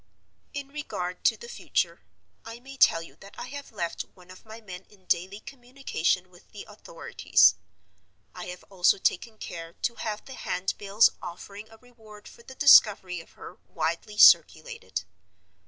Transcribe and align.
"In 0.51 0.69
regard 0.69 1.23
to 1.25 1.37
the 1.37 1.47
future, 1.47 2.01
I 2.43 2.59
may 2.59 2.75
tell 2.75 3.03
you 3.03 3.17
that 3.17 3.35
I 3.37 3.49
have 3.49 3.71
left 3.71 4.01
one 4.15 4.31
of 4.31 4.47
my 4.47 4.59
men 4.59 4.83
in 4.89 5.05
daily 5.05 5.39
communication 5.41 6.31
with 6.31 6.49
the 6.51 6.65
authorities. 6.67 7.53
I 8.33 8.45
have 8.45 8.63
also 8.71 8.97
taken 8.97 9.37
care 9.37 9.73
to 9.83 9.93
have 9.97 10.25
the 10.25 10.33
handbills 10.33 11.11
offering 11.21 11.69
a 11.69 11.77
reward 11.77 12.27
for 12.27 12.41
the 12.41 12.55
discovery 12.55 13.19
of 13.19 13.33
her 13.33 13.59
widely 13.67 14.17
circulated. 14.17 15.03